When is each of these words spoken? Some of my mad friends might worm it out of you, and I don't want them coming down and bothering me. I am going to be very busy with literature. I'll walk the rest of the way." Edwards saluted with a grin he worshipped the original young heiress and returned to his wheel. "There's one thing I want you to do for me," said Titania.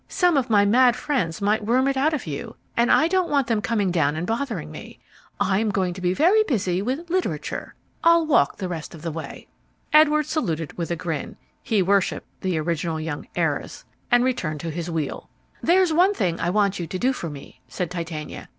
Some 0.09 0.35
of 0.35 0.49
my 0.49 0.65
mad 0.65 0.95
friends 0.95 1.43
might 1.43 1.63
worm 1.63 1.87
it 1.87 1.95
out 1.95 2.11
of 2.11 2.25
you, 2.25 2.55
and 2.75 2.91
I 2.91 3.07
don't 3.07 3.29
want 3.29 3.45
them 3.45 3.61
coming 3.61 3.91
down 3.91 4.15
and 4.15 4.25
bothering 4.25 4.71
me. 4.71 4.97
I 5.39 5.59
am 5.59 5.69
going 5.69 5.93
to 5.93 6.01
be 6.01 6.11
very 6.11 6.41
busy 6.45 6.81
with 6.81 7.11
literature. 7.11 7.75
I'll 8.03 8.25
walk 8.25 8.57
the 8.57 8.67
rest 8.67 8.95
of 8.95 9.03
the 9.03 9.11
way." 9.11 9.45
Edwards 9.93 10.29
saluted 10.31 10.75
with 10.75 10.89
a 10.89 10.95
grin 10.95 11.37
he 11.61 11.83
worshipped 11.83 12.25
the 12.41 12.57
original 12.57 12.99
young 12.99 13.27
heiress 13.35 13.85
and 14.09 14.23
returned 14.23 14.59
to 14.61 14.71
his 14.71 14.89
wheel. 14.89 15.29
"There's 15.61 15.93
one 15.93 16.15
thing 16.15 16.39
I 16.39 16.49
want 16.49 16.79
you 16.79 16.87
to 16.87 16.97
do 16.97 17.13
for 17.13 17.29
me," 17.29 17.61
said 17.67 17.91
Titania. 17.91 18.49